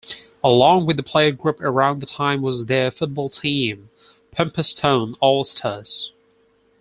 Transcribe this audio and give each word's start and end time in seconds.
Along 0.43 0.87
with 0.87 0.97
the 0.97 1.03
play 1.03 1.29
group 1.29 1.61
around 1.61 1.99
that 1.99 2.09
time 2.09 2.41
was 2.41 2.65
their 2.65 2.89
football 2.89 3.29
team 3.29 3.91
Pumpherston 4.31 5.15
All-Stars. 5.21 6.11